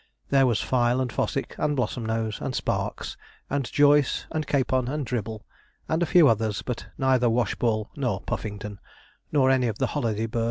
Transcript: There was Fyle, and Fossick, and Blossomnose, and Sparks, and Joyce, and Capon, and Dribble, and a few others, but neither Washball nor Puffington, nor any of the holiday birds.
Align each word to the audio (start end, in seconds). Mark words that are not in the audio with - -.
There 0.29 0.47
was 0.47 0.59
Fyle, 0.61 0.99
and 0.99 1.11
Fossick, 1.13 1.53
and 1.59 1.77
Blossomnose, 1.77 2.41
and 2.41 2.55
Sparks, 2.55 3.17
and 3.51 3.71
Joyce, 3.71 4.25
and 4.31 4.47
Capon, 4.47 4.87
and 4.87 5.05
Dribble, 5.05 5.45
and 5.87 6.01
a 6.01 6.07
few 6.07 6.27
others, 6.27 6.63
but 6.63 6.87
neither 6.97 7.27
Washball 7.29 7.89
nor 7.95 8.19
Puffington, 8.21 8.79
nor 9.31 9.51
any 9.51 9.67
of 9.67 9.77
the 9.77 9.85
holiday 9.93 10.25
birds. 10.25 10.39